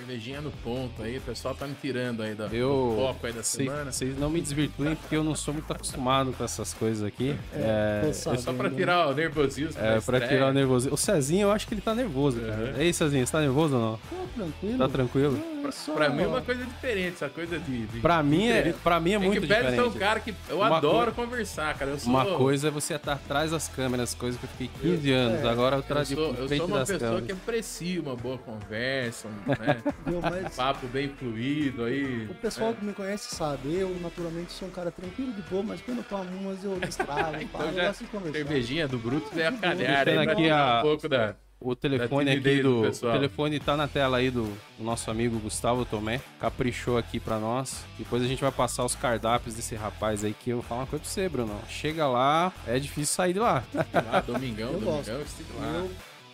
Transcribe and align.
Cervejinha 0.00 0.40
no 0.40 0.50
ponto 0.50 1.02
aí, 1.02 1.18
o 1.18 1.20
pessoal 1.20 1.54
tá 1.54 1.66
me 1.66 1.74
tirando 1.74 2.22
aí 2.22 2.34
da, 2.34 2.46
Eu- 2.46 2.94
do 2.96 2.96
foco 2.96 3.26
aí 3.26 3.32
da 3.34 3.42
Vocês 3.42 3.68
semana. 3.68 3.92
vocês 3.92 4.18
não 4.18 4.30
me 4.30 4.40
desvirtuem, 4.40 4.94
porque 4.96 5.14
eu 5.14 5.22
não 5.22 5.34
sou 5.34 5.52
muito 5.52 5.70
acostumado 5.70 6.32
com 6.32 6.42
essas 6.42 6.72
coisas 6.72 7.04
aqui. 7.04 7.36
É, 7.52 8.06
É 8.08 8.12
só 8.14 8.30
pra 8.30 8.40
sabendo. 8.40 8.76
tirar 8.76 9.08
o 9.08 9.14
nervosismo. 9.14 9.78
é 9.78 10.00
pra 10.00 10.16
estreia. 10.18 10.28
tirar 10.28 10.48
o 10.48 10.52
nervoso. 10.54 10.88
O 10.92 10.96
Cezinho, 10.96 11.42
eu 11.48 11.52
acho 11.52 11.66
que 11.68 11.74
ele 11.74 11.82
tá 11.82 11.94
nervoso, 11.94 12.40
cara. 12.40 12.74
Ei, 12.82 12.92
Cezinho, 12.94 13.26
você 13.26 13.32
tá 13.32 13.40
nervoso 13.40 13.76
ou 13.76 13.80
não? 13.82 13.98
Tô 13.98 14.26
tranquilo. 14.42 14.78
Tá 14.78 14.88
tranquilo? 14.88 15.42
Eu 15.62 15.72
só- 15.72 15.92
Pra 15.92 16.08
mim 16.08 16.22
é 16.22 16.26
uma 16.26 16.40
coisa 16.40 16.64
diferente, 16.64 17.14
essa 17.14 17.28
coisa 17.28 17.58
de. 17.58 17.86
de 17.86 18.00
Pra 18.00 18.22
mim 18.22 18.48
é, 18.48 18.72
pra 18.82 18.98
mim 18.98 19.12
é 19.12 19.18
muito 19.18 19.40
que 19.42 19.46
Pérez 19.46 19.66
é 19.66 19.82
um 19.82 19.88
diferente. 19.90 19.98
cara 19.98 20.20
que 20.20 20.34
eu 20.48 20.56
Uma 20.56 20.78
adoro 20.78 21.12
conversar, 21.12 21.76
cara. 21.76 21.90
Eu 21.90 21.98
sou, 21.98 22.08
Uma 22.10 22.24
coisa 22.24 22.68
é 22.68 22.70
você 22.70 22.94
estar 22.94 23.12
atrás 23.12 23.50
das 23.50 23.68
câmeras, 23.68 24.14
coisa 24.14 24.38
que 24.38 24.44
eu 24.44 24.48
fiquei 24.48 24.70
15 24.80 25.12
anos. 25.12 25.44
Agora 25.44 25.76
eu 25.76 25.80
eu 25.80 25.82
trago 25.82 26.06
de 26.06 26.14
eu 26.14 26.34
frente 26.48 26.56
sou 26.58 26.66
uma 26.66 26.78
das 26.78 26.88
pessoa 26.90 27.10
câmeras. 27.10 27.26
que 27.26 27.32
aprecia 27.32 28.00
uma 28.00 28.16
boa 28.16 28.38
conversa, 28.38 29.28
um, 29.28 29.50
né? 29.50 29.82
Viu, 30.06 30.20
mas 30.22 30.56
papo 30.56 30.86
bem 30.88 31.08
fluido 31.08 31.84
aí. 31.84 32.26
o 32.30 32.34
pessoal 32.34 32.72
que 32.74 32.84
me 32.84 32.92
conhece 32.92 33.34
sabe, 33.34 33.74
eu 33.74 33.94
naturalmente 34.00 34.52
sou 34.52 34.68
um 34.68 34.70
cara 34.70 34.90
tranquilo 34.90 35.32
de 35.32 35.42
boa, 35.42 35.62
mas 35.62 35.80
quando 35.80 35.98
eu 35.98 36.04
tomo 36.04 36.24
umas 36.40 36.64
eu 36.64 36.78
distrago, 36.80 37.12
paro, 37.22 37.42
Então 37.42 37.66
eu 37.66 37.74
já, 37.74 37.86
gosto 37.88 38.04
de 38.04 38.10
conversar. 38.10 38.38
cervejinha 38.38 38.88
do 38.88 38.98
Bruto 38.98 39.38
é 39.38 39.46
a 39.46 39.52
calhar 39.52 40.08
aí 40.08 40.18
aqui 40.18 40.50
a- 40.50 40.78
um 40.78 40.82
pouco 40.82 41.08
da. 41.08 41.34
O 41.62 41.76
telefone 41.76 42.30
aqui 42.30 42.62
do 42.62 42.82
do. 42.82 42.88
O 42.88 43.12
telefone 43.12 43.60
tá 43.60 43.76
na 43.76 43.86
tela 43.86 44.16
aí 44.16 44.30
do, 44.30 44.44
do 44.78 44.82
nosso 44.82 45.10
amigo 45.10 45.38
Gustavo 45.38 45.84
Tomé. 45.84 46.18
Caprichou 46.40 46.96
aqui 46.96 47.20
pra 47.20 47.38
nós. 47.38 47.84
Depois 47.98 48.22
a 48.22 48.26
gente 48.26 48.40
vai 48.40 48.50
passar 48.50 48.82
os 48.82 48.94
cardápios 48.94 49.54
desse 49.54 49.74
rapaz 49.76 50.24
aí 50.24 50.32
que 50.32 50.48
eu 50.48 50.56
vou 50.56 50.62
falar 50.64 50.80
uma 50.80 50.86
coisa 50.86 51.02
pra 51.04 51.12
você, 51.12 51.28
Bruno. 51.28 51.60
Chega 51.68 52.06
lá, 52.08 52.50
é 52.66 52.78
difícil 52.78 53.14
sair 53.14 53.34
de 53.34 53.40
lá. 53.40 53.62
Lá, 53.74 54.20
domingão, 54.20 54.68
Eu 54.68 54.80
domingão, 54.80 54.94
gosto. 54.96 55.10
estive 55.20 55.52
lá. 55.58 55.66
Eu, 55.66 55.90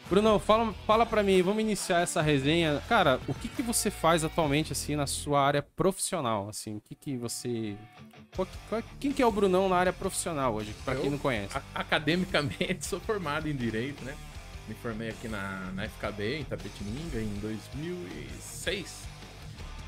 Bruno, 0.09 0.39
fala, 0.39 0.73
fala 0.87 1.05
pra 1.05 1.23
mim, 1.23 1.43
vamos 1.43 1.61
iniciar 1.63 2.01
essa 2.01 2.23
resenha. 2.23 2.81
Cara, 2.89 3.21
o 3.27 3.35
que, 3.35 3.49
que 3.49 3.61
você 3.63 3.91
faz 3.91 4.23
atualmente, 4.23 4.73
assim, 4.73 4.95
na 4.95 5.07
sua 5.07 5.45
área 5.45 5.63
profissional? 5.63 6.49
Assim, 6.49 6.77
o 6.77 6.81
que, 6.81 6.95
que 6.95 7.17
você. 7.17 7.77
qual- 8.37 8.47
qual- 8.69 8.83
quem 9.01 9.13
que 9.13 9.21
é 9.21 9.27
o 9.27 9.33
Brunão 9.33 9.69
na 9.69 9.77
área 9.77 9.93
profissional 9.93 10.55
hoje, 10.55 10.73
pra 10.85 10.95
Eu- 10.95 11.01
quem 11.03 11.11
não 11.11 11.19
conhece? 11.19 11.57
Academicamente 11.75 12.85
sou 12.87 13.01
formado 13.01 13.49
em 13.49 13.57
Direito, 13.57 14.05
né? 14.05 14.15
Me 14.69 14.75
formei 14.77 15.09
aqui 15.11 15.27
na, 15.29 15.71
na 15.75 15.85
FKB, 15.85 16.39
em 16.41 16.45
Tapetininga, 16.45 17.19
em 17.21 17.35
2006. 17.41 19.03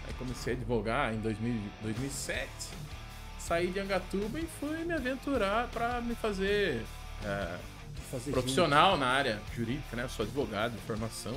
Aí 0.06 0.14
comecei 0.14 0.54
a 0.54 0.56
advogar 0.56 1.14
em 1.14 1.18
2000, 1.20 1.60
2007. 1.82 2.48
Saí 3.38 3.68
de 3.68 3.78
Angatuba 3.80 4.38
e 4.40 4.46
fui 4.60 4.84
me 4.84 4.92
aventurar 4.94 5.68
para 5.68 6.00
me 6.00 6.14
fazer 6.16 6.84
é, 7.24 7.56
profissional 8.30 8.96
na 8.96 9.06
área 9.06 9.40
jurídica, 9.54 9.96
né? 9.96 10.04
Eu 10.04 10.08
sou 10.08 10.24
advogado 10.24 10.72
de 10.72 10.80
formação. 10.82 11.36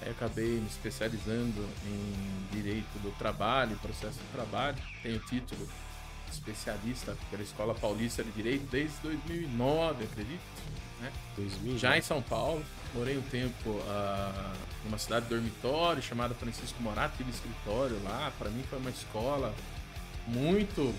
Aí 0.00 0.10
acabei 0.10 0.60
me 0.60 0.66
especializando 0.66 1.66
em 1.84 2.56
direito 2.56 2.98
do 3.02 3.10
trabalho, 3.18 3.76
processo 3.78 4.18
do 4.18 4.32
trabalho. 4.32 4.76
Tenho 5.02 5.18
título 5.20 5.66
de 6.26 6.32
especialista 6.32 7.16
pela 7.30 7.42
Escola 7.42 7.74
Paulista 7.74 8.22
de 8.22 8.30
Direito 8.30 8.66
desde 8.70 8.96
2009, 9.02 10.04
acredito. 10.04 10.40
Né? 11.00 11.12
2000? 11.36 11.78
Já 11.78 11.96
em 11.96 12.02
São 12.02 12.22
Paulo, 12.22 12.64
morei 12.94 13.16
um 13.16 13.22
tempo 13.22 13.80
ah, 13.88 14.52
numa 14.84 14.98
cidade 14.98 15.26
dormitório 15.26 16.02
chamada 16.02 16.34
Francisco 16.34 16.80
Morato, 16.82 17.16
tive 17.16 17.30
escritório 17.30 18.00
lá. 18.04 18.32
Para 18.38 18.50
mim 18.50 18.62
foi 18.68 18.78
uma 18.78 18.90
escola 18.90 19.54
muito, 20.26 20.94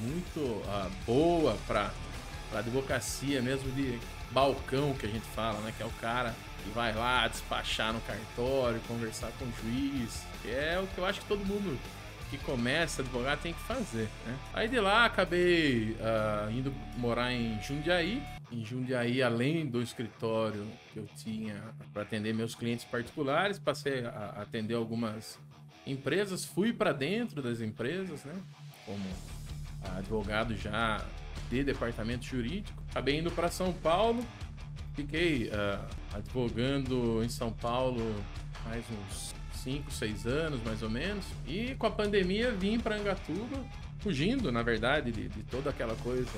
muito 0.00 0.62
ah, 0.68 0.90
boa 1.06 1.56
para 1.66 1.92
advocacia 2.54 3.40
mesmo 3.40 3.70
de 3.72 3.98
balcão 4.32 4.94
que 4.94 5.06
a 5.06 5.08
gente 5.08 5.26
fala, 5.28 5.60
né? 5.60 5.72
Que 5.76 5.82
é 5.82 5.86
o 5.86 5.90
cara 6.00 6.34
que 6.62 6.70
vai 6.70 6.94
lá 6.94 7.26
despachar 7.28 7.92
no 7.92 8.00
cartório, 8.00 8.80
conversar 8.86 9.30
com 9.38 9.44
o 9.44 9.52
juiz. 9.62 10.24
que 10.42 10.50
É 10.50 10.78
o 10.78 10.86
que 10.86 10.98
eu 10.98 11.06
acho 11.06 11.20
que 11.20 11.26
todo 11.26 11.44
mundo 11.44 11.78
que 12.30 12.38
começa 12.38 13.02
a 13.02 13.04
advogar 13.04 13.36
tem 13.36 13.52
que 13.52 13.60
fazer, 13.60 14.08
né? 14.26 14.38
Aí 14.54 14.66
de 14.66 14.80
lá 14.80 15.04
acabei 15.04 15.94
ah, 16.00 16.48
indo 16.50 16.72
morar 16.96 17.30
em 17.30 17.60
Jundiaí. 17.62 18.22
Em 18.50 18.64
Jundiaí, 18.64 19.22
além 19.22 19.66
do 19.66 19.82
escritório 19.82 20.66
que 20.92 20.98
eu 20.98 21.06
tinha 21.16 21.62
para 21.92 22.02
atender 22.02 22.34
meus 22.34 22.54
clientes 22.54 22.84
particulares, 22.84 23.58
passei 23.58 24.06
a 24.06 24.42
atender 24.42 24.74
algumas 24.74 25.38
empresas, 25.86 26.44
fui 26.44 26.72
para 26.72 26.92
dentro 26.92 27.42
das 27.42 27.60
empresas, 27.60 28.24
né? 28.24 28.34
Como 28.86 29.04
advogado 29.96 30.56
já 30.56 31.04
de 31.50 31.62
departamento 31.62 32.24
jurídico. 32.24 32.81
Acabei 32.92 33.18
indo 33.18 33.30
para 33.30 33.50
São 33.50 33.72
Paulo, 33.72 34.22
fiquei 34.94 35.50
ah, 35.50 35.82
advogando 36.12 37.24
em 37.24 37.28
São 37.30 37.50
Paulo 37.50 38.14
mais 38.66 38.84
uns 38.90 39.34
5, 39.62 39.90
6 39.90 40.26
anos 40.26 40.62
mais 40.62 40.82
ou 40.82 40.90
menos. 40.90 41.24
E 41.46 41.74
com 41.76 41.86
a 41.86 41.90
pandemia 41.90 42.52
vim 42.52 42.78
para 42.78 42.96
Angatuba, 42.96 43.64
fugindo, 44.02 44.50
na 44.50 44.62
verdade, 44.62 45.12
de, 45.12 45.28
de 45.28 45.42
toda 45.44 45.70
aquela 45.70 45.94
coisa 45.96 46.28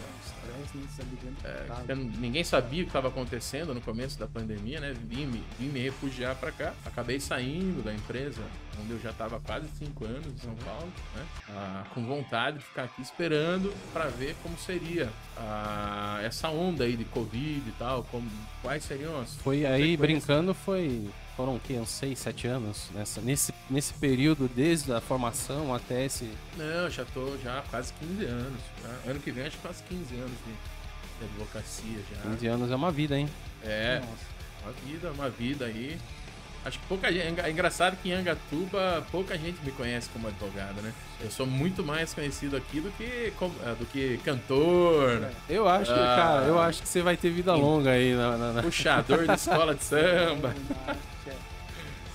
é, 1.88 1.94
ninguém 1.94 2.44
sabia 2.44 2.82
o 2.82 2.84
que 2.84 2.90
estava 2.90 3.08
acontecendo 3.08 3.74
no 3.74 3.80
começo 3.80 4.18
da 4.18 4.26
pandemia, 4.26 4.80
né? 4.80 4.94
Vim 5.06 5.26
me, 5.26 5.42
vim 5.58 5.68
me 5.68 5.80
refugiar 5.80 6.34
para 6.36 6.52
cá. 6.52 6.74
Acabei 6.84 7.18
saindo 7.18 7.82
da 7.82 7.92
empresa, 7.92 8.40
onde 8.80 8.92
eu 8.92 9.00
já 9.00 9.10
estava 9.10 9.40
quase 9.40 9.68
cinco 9.78 10.04
anos 10.04 10.26
em 10.26 10.38
São 10.38 10.54
Paulo, 10.56 10.92
né? 11.14 11.26
Ah, 11.50 11.84
com 11.92 12.04
vontade 12.06 12.58
de 12.58 12.64
ficar 12.64 12.84
aqui 12.84 13.02
esperando 13.02 13.72
para 13.92 14.06
ver 14.06 14.36
como 14.42 14.56
seria 14.58 15.10
ah, 15.36 16.20
essa 16.22 16.48
onda 16.48 16.84
aí 16.84 16.96
de 16.96 17.04
Covid 17.04 17.68
e 17.68 17.72
tal, 17.78 18.04
como, 18.04 18.30
quais 18.62 18.84
seriam 18.84 19.20
as 19.20 19.34
Foi 19.36 19.66
aí, 19.66 19.96
brincando, 19.96 20.54
foi. 20.54 21.08
Foram 21.36 21.56
o 21.56 21.60
quê? 21.60 21.74
Uns 21.74 21.88
6, 21.90 22.16
7 22.18 22.46
anos? 22.46 22.88
Nessa, 22.94 23.20
nesse, 23.20 23.52
nesse 23.68 23.92
período, 23.94 24.48
desde 24.54 24.92
a 24.92 25.00
formação 25.00 25.74
até 25.74 26.04
esse. 26.04 26.30
Não, 26.56 26.88
já 26.88 27.04
tô 27.12 27.36
já 27.42 27.58
há 27.58 27.62
quase 27.62 27.92
15 27.94 28.24
anos. 28.26 28.60
já. 28.82 29.10
Ano 29.10 29.20
que 29.20 29.32
vem 29.32 29.44
acho 29.46 29.56
que 29.56 29.62
quase 29.62 29.82
15 29.84 30.14
anos 30.14 30.30
de, 30.46 30.52
de 31.26 31.32
advocacia 31.32 31.98
já. 32.14 32.30
15 32.30 32.46
anos 32.46 32.70
é 32.70 32.76
uma 32.76 32.92
vida, 32.92 33.18
hein? 33.18 33.28
É, 33.64 33.98
Nossa. 33.98 34.12
uma 34.62 34.72
vida, 34.86 35.10
uma 35.10 35.28
vida 35.28 35.64
aí. 35.64 35.98
Acho 36.64 36.78
que 36.78 36.86
pouca 36.86 37.12
gente. 37.12 37.40
É 37.40 37.50
engraçado 37.50 37.94
que 38.02 38.08
em 38.08 38.12
Angatuba 38.14 39.04
pouca 39.12 39.36
gente 39.36 39.60
me 39.62 39.70
conhece 39.72 40.08
como 40.10 40.28
advogado, 40.28 40.80
né? 40.80 40.94
Eu 41.20 41.30
sou 41.30 41.44
muito 41.46 41.84
mais 41.84 42.14
conhecido 42.14 42.56
aqui 42.56 42.80
do 42.80 42.90
que, 42.92 43.32
ah, 43.66 43.74
do 43.78 43.84
que 43.86 44.18
cantor, 44.24 45.30
Eu 45.48 45.68
acho, 45.68 45.92
que, 45.92 45.98
Ah. 46.00 46.16
cara, 46.16 46.44
eu 46.46 46.58
acho 46.58 46.80
que 46.80 46.88
você 46.88 47.02
vai 47.02 47.16
ter 47.18 47.28
vida 47.30 47.52
longa 47.54 47.90
aí 47.90 48.14
na. 48.14 48.38
na- 48.38 48.52
na- 48.54 48.62
puxador 48.62 49.26
de 49.26 49.32
escola 49.34 49.74
de 49.74 49.84
samba, 49.84 50.54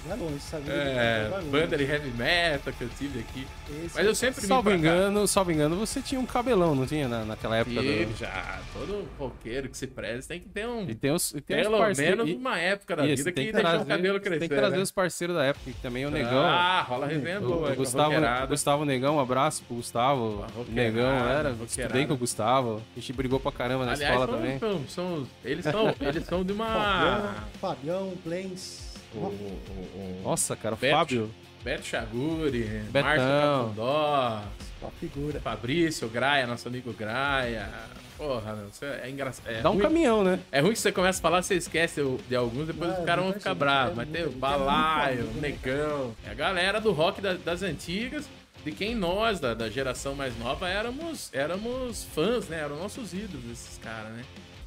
Vai 0.08 0.18
longe, 0.18 0.40
sabe? 0.40 0.64
é, 0.70 1.28
Vai 1.30 1.40
longe. 1.42 1.52
banda 1.52 1.78
de 1.78 1.84
heavy 1.84 2.10
metal 2.12 2.74
que 2.74 2.84
eu 2.84 2.90
tive 2.98 3.20
aqui. 3.20 3.46
Esse 3.86 3.96
Mas 3.96 4.06
eu 4.06 4.16
sempre 4.16 4.42
Salvo 4.48 4.70
cá. 4.70 4.76
engano, 4.76 5.28
salvo 5.28 5.52
engano, 5.52 5.76
você 5.76 6.02
tinha 6.02 6.20
um 6.20 6.26
cabelão, 6.26 6.74
não 6.74 6.86
tinha? 6.88 7.08
Na, 7.08 7.26
naquela 7.26 7.58
época 7.58 7.82
Tive 7.82 8.06
do. 8.06 8.16
já, 8.18 8.60
todo 8.74 9.06
roqueiro 9.20 9.68
que 9.70 9.78
se 9.78 9.88
preze 9.88 10.28
tem 10.28 10.40
que 10.40 10.48
ter 10.48 10.66
um. 10.68 10.84
E 10.90 10.96
tem 10.96 11.12
os, 11.12 11.32
e 11.34 11.42
tem 11.42 11.58
os 11.58 11.64
Pelo 11.64 11.78
parceiros. 11.78 12.18
menos 12.18 12.32
e- 12.32 12.36
uma 12.38 12.58
época 12.58 12.96
da 12.96 13.06
Isso, 13.06 13.18
vida 13.18 13.32
que 13.34 13.46
que 13.46 13.52
deixa 13.52 13.68
trazer, 13.68 13.84
o 13.84 13.88
cabelo 13.88 14.20
crescer. 14.22 14.40
Tem 14.40 14.50
que 14.50 14.56
trazer 14.56 14.78
né? 14.78 14.82
os 14.84 14.92
parceiros 14.92 15.36
da 15.36 15.44
época, 15.44 15.66
que 15.72 15.82
também 15.82 16.06
o 16.06 16.10
Negão. 16.12 16.46
Ah, 16.46 16.81
rola 16.81 17.06
resenha 17.06 17.42
o, 17.42 17.46
o 17.72 17.76
Gustavo. 17.76 18.14
Gustavo 18.48 18.86
Negão, 18.86 19.18
um 19.18 19.20
abraço 19.20 19.64
pro 19.64 19.76
Gustavo. 19.76 20.46
Negão 20.70 21.10
era. 21.30 21.54
Estudei 21.68 22.06
com 22.08 22.14
o 22.14 22.18
Gustavo. 22.18 22.81
A 22.96 23.00
gente 23.00 23.12
brigou 23.14 23.40
pra 23.40 23.52
caramba 23.52 23.86
na 23.86 23.92
Aliás, 23.92 24.14
escola 24.14 24.28
são, 24.31 24.36
também. 24.40 24.60
são- 24.60 24.88
são- 24.88 25.28
eles, 25.44 25.66
são, 25.66 25.96
eles 26.00 26.26
são 26.26 26.44
de 26.44 26.54
uma. 26.54 26.66
Fabião, 26.80 27.34
Fabião, 27.60 28.14
Plains. 28.24 28.88
O, 29.14 29.18
o, 29.18 29.22
o, 29.22 30.22
Nossa, 30.24 30.56
cara, 30.56 30.75
o 30.75 30.78
Beto. 30.78 30.96
Fábio. 30.96 31.31
Beto 31.64 31.86
Chaguri, 31.86 32.62
Betão. 32.89 33.04
Márcio 33.10 33.28
Capondó, 33.28 34.42
Uma 34.81 34.92
figura. 34.92 35.39
Fabrício 35.42 36.07
Graia, 36.07 36.48
nosso 36.48 36.68
amigo 36.68 36.94
Graia. 36.94 37.69
Porra, 38.18 38.54
meu, 38.54 38.68
isso 38.68 38.83
é 38.86 39.10
engraçado. 39.10 39.48
É 39.50 39.62
Dá 39.62 39.69
um 39.69 39.74
ruim- 39.74 39.81
caminhão, 39.83 40.24
né? 40.24 40.39
É 40.51 40.60
ruim 40.62 40.74
que 40.74 40.80
você 40.80 40.92
começa 40.92 41.19
a 41.19 41.22
falar, 41.22 41.42
você 41.42 41.56
esquece 41.56 42.01
de 42.28 42.36
alguns, 42.36 42.68
depois 42.68 42.98
os 42.98 43.06
caras 43.06 43.24
vão 43.24 43.33
ficar 43.33 43.54
bravos. 43.54 43.95
Mas 43.95 44.10
tem 44.10 44.25
o 44.25 44.31
Balaio, 44.31 45.19
é 45.19 45.24
o 45.24 45.30
amigo, 45.30 45.42
Negão. 45.42 46.16
É 46.25 46.31
a 46.31 46.33
galera 46.33 46.80
do 46.81 46.92
rock 46.92 47.22
da- 47.22 47.33
das 47.36 47.62
antigas, 47.62 48.25
de 48.63 48.72
quem 48.74 48.94
nós, 48.95 49.39
da, 49.39 49.54
da 49.54 49.69
geração 49.69 50.16
mais 50.16 50.38
nova, 50.38 50.68
éramos, 50.69 51.30
éramos 51.33 52.04
fãs, 52.13 52.48
né? 52.50 52.60
Eram 52.60 52.78
nossos 52.78 53.13
ídolos, 53.13 53.51
esses 53.51 53.78
caras, 53.78 54.12
né? 54.12 54.24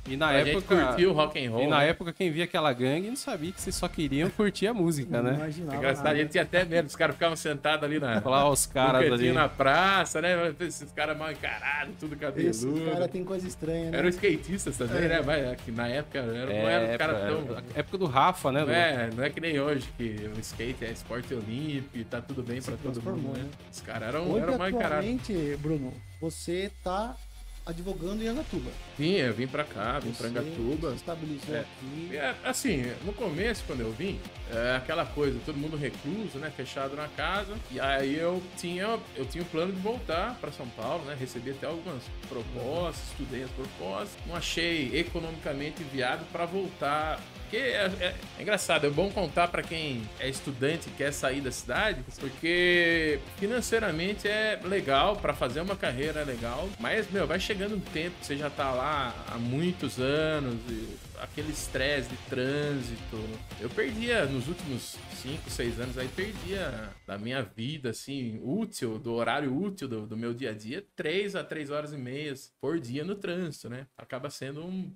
E 0.09 0.17
na 0.17 0.33
época. 0.33 0.85
curtia 0.87 1.09
o 1.09 1.13
rock 1.13 1.47
and 1.47 1.51
roll. 1.53 1.63
E 1.63 1.67
na 1.69 1.79
né? 1.79 1.89
época, 1.91 2.13
quem 2.13 2.29
via 2.31 2.43
aquela 2.43 2.73
gangue 2.73 3.09
não 3.09 3.15
sabia 3.17 3.53
que 3.53 3.61
vocês 3.61 3.77
só 3.77 3.87
queriam 3.87 4.29
curtir 4.31 4.67
a 4.67 4.75
música, 4.75 5.23
Não 5.23 5.31
né? 5.31 5.37
imaginava 5.37 5.77
Engraçado, 5.77 6.07
a 6.09 6.15
gente 6.17 6.31
tinha 6.31 6.43
até 6.43 6.65
medo, 6.65 6.87
os 6.89 6.97
caras 6.97 7.15
ficavam 7.15 7.37
sentados 7.37 7.85
ali 7.85 8.01
na, 8.01 8.19
Falar 8.23 8.49
os 8.51 8.67
no 8.67 8.73
caras 8.75 9.13
ali. 9.13 9.31
na 9.31 9.49
praça, 9.49 10.21
né? 10.21 10.53
Esses 10.59 10.91
caras 10.91 11.17
mal 11.17 11.31
encarados, 11.31 11.95
tudo 12.01 12.15
Esse 12.15 12.67
cabeludo. 12.67 12.91
cara 12.91 13.07
tem 13.09 13.23
coisa 13.25 13.47
estranha, 13.47 13.91
né? 13.93 13.99
Eram 13.99 14.09
skatistas 14.09 14.77
também, 14.77 15.05
É. 15.05 15.09
né? 15.09 15.23
Vai, 15.23 15.57
que 15.65 15.71
na 15.71 15.87
época 15.87 16.19
era, 16.19 16.47
não 16.47 16.53
É, 16.53 16.73
era 16.73 16.95
um 16.95 16.99
cara 16.99 17.13
época, 17.19 17.55
tão. 17.55 17.65
época 17.77 17.99
do 17.99 18.07
Rafa, 18.07 18.51
né? 18.53 18.65
Não 18.65 18.73
é, 18.73 19.11
não 19.17 19.25
é 19.25 19.31
que 19.31 19.41
nem 19.41 19.61
hoje, 19.61 19.89
que 19.97 20.31
o 20.37 20.41
skate 20.41 20.85
é 20.85 20.91
esporte 20.91 21.33
olímpico 21.33 21.97
e 21.97 22.05
tá 22.05 22.21
tudo 22.21 22.43
bem 22.43 22.61
pra 22.61 22.75
todo 22.77 23.01
mundo, 23.03 23.35
né? 23.37 23.45
né? 23.45 23.49
Os 23.71 23.81
caras 23.81 24.09
eram, 24.09 24.29
Hoje, 24.33 24.43
eram 24.43 24.59
mal 24.59 24.69
encarados. 24.69 24.99
atualmente, 25.09 25.57
Bruno, 25.63 25.93
você 26.21 26.73
tá 26.83 27.17
advogando 27.65 28.23
em 28.23 28.27
Angatuba. 28.29 28.71
Vim, 28.99 29.13
eu 29.15 29.33
vim 29.33 29.47
pra 29.47 29.63
cá, 29.65 29.99
vim 29.99 30.13
Você 30.13 30.27
Angatuba. 30.27 30.91
se 30.91 30.97
estabilizou 30.97 31.55
É. 31.55 31.61
aqui. 31.61 32.17
É, 32.17 32.35
assim, 32.45 32.83
no 33.05 33.13
começo, 33.13 33.63
quando 33.67 33.81
eu 33.81 33.93
vim, 33.93 34.19
é 34.51 34.77
aquela 34.77 35.07
coisa, 35.07 35.39
todo 35.47 35.57
mundo 35.57 35.77
recluso, 35.77 36.39
né? 36.39 36.53
Fechado 36.57 36.97
na 36.97 37.09
casa. 37.09 37.55
E 37.71 37.79
aí 37.79 38.17
eu 38.17 38.43
tinha, 38.59 38.99
eu 39.17 39.25
tinha 39.27 39.43
o 39.43 39.47
plano 39.47 39.73
de 39.73 39.81
voltar 39.81 40.37
para 40.41 40.51
São 40.51 40.69
Paulo, 40.71 41.05
né? 41.05 41.17
Recebi 41.19 41.51
até 41.53 41.67
algumas 41.67 42.03
propostas, 42.29 43.05
estudei 43.11 43.45
as 43.45 43.51
propostas. 43.51 44.17
Não 44.27 44.35
achei 44.37 44.91
economicamente 44.99 45.83
viável 45.85 46.27
para 46.33 46.45
voltar. 46.47 47.21
Porque 47.53 47.67
é, 47.67 47.85
é- 48.01 48.15
é 48.39 48.43
engraçado, 48.43 48.87
é 48.87 48.89
bom 48.91 49.11
contar 49.11 49.49
para 49.49 49.63
quem 49.63 50.01
é 50.19 50.27
estudante 50.27 50.89
e 50.89 50.93
quer 50.93 51.13
sair 51.13 51.43
da 51.43 51.53
cidade, 51.53 52.03
porque 52.19 53.21
financeiramente 53.37 54.27
é 54.27 54.59
legal, 54.65 55.17
para 55.17 55.35
fazer 55.35 55.61
uma 55.61 55.77
carreira 55.77 56.21
é 56.21 56.25
legal, 56.25 56.67
mas, 56.81 57.11
meu, 57.11 57.27
vai 57.27 57.39
chegando 57.39 57.77
um 57.77 57.81
tempo 57.81 58.19
que 58.21 58.25
você 58.25 58.39
já 58.39 58.49
tá 58.49 58.73
lá 58.73 59.15
há 59.29 59.37
muitos 59.37 59.99
anos 59.99 60.55
e 60.67 60.97
aquele 61.21 61.53
estresse 61.53 62.09
de 62.09 62.17
trânsito. 62.31 63.23
Eu 63.61 63.69
perdia 63.69 64.25
nos 64.25 64.49
últimos 64.49 64.97
5, 65.23 65.51
6 65.51 65.79
anos 65.79 65.99
aí, 65.99 66.09
perdia 66.09 66.89
da 67.07 67.19
minha 67.19 67.43
vida, 67.43 67.91
assim, 67.91 68.41
útil, 68.43 68.99
do 68.99 69.13
horário 69.13 69.55
útil 69.55 69.87
do, 69.87 70.07
do 70.07 70.17
meu 70.17 70.33
dia 70.33 70.53
a 70.53 70.55
dia, 70.55 70.83
3 70.97 71.37
a 71.37 71.45
3 71.45 71.71
horas 71.71 71.93
e 71.93 71.99
meia 71.99 72.33
por 72.63 72.81
dia 72.81 73.05
no 73.05 73.15
trânsito, 73.15 73.69
né? 73.69 73.87
Acaba 73.99 74.31
sendo 74.31 74.65
um, 74.65 74.91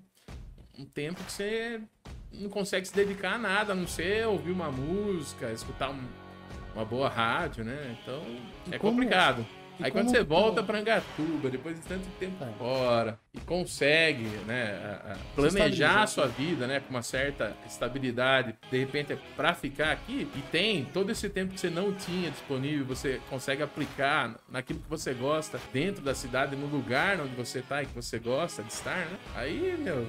um 0.77 0.85
tempo 0.85 1.23
que 1.23 1.31
você 1.31 1.81
não 2.31 2.49
consegue 2.49 2.87
se 2.87 2.93
dedicar 2.95 3.33
a 3.33 3.37
nada, 3.37 3.73
a 3.73 3.75
não 3.75 3.87
ser 3.87 4.27
ouvir 4.27 4.51
uma 4.51 4.71
música, 4.71 5.51
escutar 5.51 5.89
um- 5.89 6.07
uma 6.75 6.85
boa 6.85 7.09
rádio, 7.09 7.63
né? 7.63 7.97
Então 8.01 8.21
E 8.67 8.75
é 8.75 8.77
como- 8.77 8.93
complicado. 8.93 9.45
Aí 9.79 9.91
quando 9.91 10.09
você 10.09 10.23
volta 10.23 10.63
pra 10.63 10.79
Angatuba, 10.79 11.51
depois 11.51 11.75
de 11.79 11.85
tanto 11.85 12.07
tempo 12.19 12.43
É. 12.43 12.51
fora, 12.57 13.19
e 13.31 13.39
consegue, 13.41 14.23
né, 14.47 14.71
a- 15.05 15.13
a 15.13 15.17
planejar 15.35 16.01
a 16.01 16.07
sua 16.07 16.25
vida, 16.25 16.65
né, 16.65 16.79
com 16.79 16.89
uma 16.89 17.03
certa 17.03 17.55
estabilidade, 17.63 18.55
de 18.71 18.79
repente 18.79 19.13
é 19.13 19.17
pra 19.35 19.53
ficar 19.53 19.91
aqui, 19.91 20.27
e 20.35 20.41
tem 20.51 20.83
todo 20.85 21.11
esse 21.11 21.29
tempo 21.29 21.53
que 21.53 21.59
você 21.59 21.69
não 21.69 21.93
tinha 21.93 22.31
disponível, 22.31 22.87
você 22.87 23.21
consegue 23.29 23.61
aplicar 23.61 24.33
naquilo 24.49 24.79
que 24.79 24.89
você 24.89 25.13
gosta, 25.13 25.59
dentro 25.71 26.01
da 26.03 26.15
cidade, 26.15 26.55
no 26.55 26.65
lugar 26.65 27.19
onde 27.21 27.35
você 27.35 27.61
tá 27.61 27.83
e 27.83 27.85
que 27.85 27.93
você 27.93 28.17
gosta 28.17 28.63
de 28.63 28.73
estar, 28.73 29.05
né? 29.05 29.17
Aí, 29.35 29.77
meu, 29.77 30.07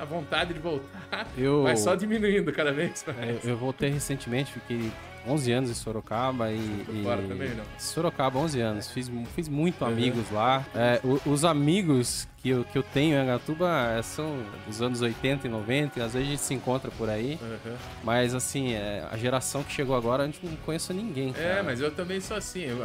a 0.00 0.04
vontade 0.04 0.54
de 0.54 0.60
voltar 0.60 1.26
Eu- 1.36 1.62
vai 1.62 1.76
só 1.76 1.94
diminuindo 1.94 2.52
cada 2.52 2.72
vez 2.72 3.04
mais. 3.06 3.44
É, 3.44 3.50
eu 3.50 3.56
voltei 3.56 3.90
recentemente, 3.90 4.52
fiquei 4.52 4.90
11 5.26 5.52
anos 5.52 5.70
em 5.70 5.74
Sorocaba 5.74 6.50
e. 6.50 6.56
E- 6.56 7.04
também, 7.28 7.50
não? 7.50 7.64
Sorocaba, 7.78 8.38
11 8.38 8.58
anos. 8.60 8.90
Fiz, 8.90 9.10
fiz 9.34 9.48
muito 9.48 9.82
Uhum. 9.84 9.90
amigos 9.90 10.30
lá. 10.30 10.64
É, 10.74 10.98
os 11.26 11.44
amigos 11.44 12.26
que 12.38 12.48
eu, 12.48 12.64
que 12.64 12.78
eu 12.78 12.82
tenho 12.82 13.14
em 13.16 13.18
Angatuba 13.18 13.68
é, 13.98 14.02
são 14.02 14.42
dos 14.66 14.80
anos 14.80 15.02
80 15.02 15.46
e 15.46 15.50
90, 15.50 16.02
às 16.02 16.14
vezes 16.14 16.26
a 16.28 16.30
gente 16.30 16.40
se 16.42 16.54
encontra 16.54 16.90
por 16.92 17.10
aí. 17.10 17.38
Uhum. 17.42 17.76
Mas 18.02 18.34
assim, 18.34 18.72
é, 18.72 19.06
a 19.10 19.16
geração 19.18 19.62
que 19.62 19.70
chegou 19.72 19.94
agora, 19.94 20.22
a 20.22 20.26
gente 20.26 20.40
não 20.44 20.56
conhece 20.56 20.90
ninguém. 20.94 21.34
É, 21.36 21.48
cara. 21.50 21.62
mas 21.64 21.80
eu 21.82 21.90
também 21.90 22.18
sou 22.20 22.36
assim. 22.38 22.62
Eu, 22.62 22.78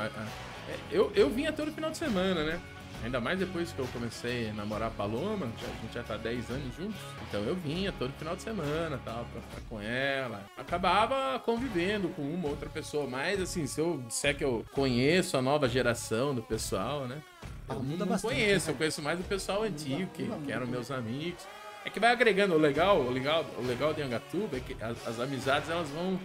eu, 0.92 1.12
eu 1.15 1.30
vinha 1.30 1.53
todo 1.53 1.71
final 1.71 1.89
de 1.89 1.97
semana, 1.97 2.44
né? 2.44 2.59
Ainda 3.03 3.21
mais 3.21 3.38
depois 3.38 3.71
que 3.71 3.77
eu 3.80 3.88
comecei 3.94 4.50
a 4.50 4.53
namorar 4.53 4.88
a 4.88 4.92
Paloma, 4.92 5.47
já- 5.62 5.68
a 5.68 5.81
gente 5.81 5.94
já 5.94 6.03
tá 6.03 6.18
10 6.18 6.50
anos 6.50 6.75
juntos. 6.75 6.95
Então 7.27 7.42
eu 7.44 7.56
vinha 7.56 7.92
todo 7.92 8.12
final 8.13 8.36
de 8.36 8.42
semana, 8.42 9.00
tal, 9.06 9.25
pra 9.31 9.42
ficar 9.42 9.62
com 9.69 9.80
ela. 9.80 10.44
Acabava 10.57 11.38
convivendo 11.39 12.09
com 12.09 12.24
uma 12.24 12.47
outra 12.50 12.68
pessoa. 12.69 13.06
Mas 13.07 13.39
assim, 13.39 13.68
se 13.68 13.80
eu 13.80 14.01
disser 14.07 14.36
que 14.36 14.44
eu 14.44 14.65
conheço 14.71 15.38
a 15.38 15.42
nova 15.42 15.69
geração 15.69 16.33
do 16.33 16.42
pessoal, 16.42 17.07
né? 17.07 17.21
Ah, 17.69 17.74
Eu 17.75 17.83
muda 17.83 18.06
não 18.06 18.07
bastante, 18.13 18.33
conheço, 18.33 18.68
né? 18.68 18.74
eu 18.74 18.77
conheço 18.77 19.01
mais 19.01 19.19
o 19.19 19.24
pessoal 19.24 19.63
antigo, 19.63 20.09
que, 20.13 20.24
muda 20.24 20.45
que 20.45 20.51
eram 20.51 20.65
meus 20.68 20.89
amigos. 20.89 21.44
É 21.83 21.89
que 21.92 22.00
vai 22.00 22.12
agregando 22.12 22.56
o 22.56 22.57
legal, 22.57 23.00
o 23.00 23.12
legal, 23.12 23.45
o 23.59 23.62
legal 23.62 23.94
de 23.94 24.01
Angatuba 24.01 24.57
é 24.57 24.59
que 24.59 24.75
as, 24.83 25.07
as 25.07 25.19
amizades 25.19 25.69
elas 25.69 25.88
vão 25.89 26.19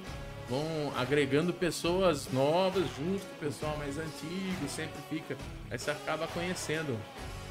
vão 0.50 0.92
agregando 0.96 1.52
pessoas 1.52 2.30
novas 2.32 2.84
junto 2.98 3.24
com 3.24 3.34
o 3.36 3.38
pessoal 3.38 3.76
mais 3.78 3.96
antigo, 3.96 4.68
sempre 4.68 5.00
fica. 5.08 5.36
Aí 5.70 5.78
você 5.78 5.92
acaba 5.92 6.26
conhecendo 6.26 6.98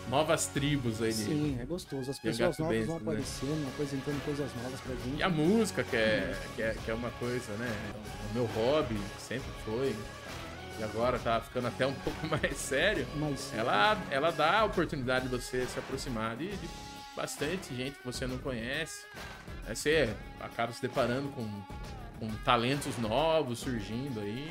novas 0.10 0.48
tribos 0.48 1.01
aí. 1.01 1.10
de- 1.13 1.24
Sim, 1.24 1.57
é 1.62 1.66
gostoso. 1.66 2.12
As 2.12 2.19
pessoas 2.19 2.57
novas 2.60 2.86
vão 2.86 2.96
Angatubenses, 2.98 3.42
né? 3.44 3.54
aparecendo, 3.54 3.68
apresentando 3.69 4.25
coisas 4.25 4.51
novas 4.62 4.81
pra 4.81 4.96
gente. 4.96 5.18
E 5.18 5.24
a 5.24 5.30
música, 5.30 5.84
que 5.84 5.96
é, 5.96 6.36
que 6.56 6.62
é, 6.62 6.75
que 6.86 6.92
é 6.92 6.94
uma 6.94 7.10
coisa, 7.12 7.54
né? 7.54 7.94
O 8.31 8.34
meu 8.34 8.46
hobby 8.48 9.00
sempre 9.18 9.50
foi. 9.63 9.95
E 10.80 10.84
agora 10.84 11.18
tá 11.19 11.40
ficando 11.42 11.68
até 11.68 11.86
um 11.88 11.94
pouco 12.04 12.28
mais 12.28 12.57
sério. 12.57 13.07
Mas 13.16 13.54
Ela, 13.56 13.98
ela 14.12 14.31
dá 14.31 14.60
a 14.60 14.66
oportunidade 14.66 15.28
de 15.28 15.31
você 15.36 15.66
se 15.66 15.80
aproximar 15.80 16.36
de, 16.38 16.50
de 16.50 16.69
bastante 17.16 17.74
gente 17.75 17.98
que 18.00 18.06
você 18.06 18.25
não 18.28 18.38
conhece. 18.40 19.06
Aí 19.68 19.75
você 19.75 20.10
acaba 20.40 20.72
se 20.74 20.81
deparando 20.81 21.28
com, 21.30 21.44
com 22.19 22.27
talentos 22.44 22.98
novos 22.98 23.60
surgindo 23.60 24.19
aí. 24.19 24.50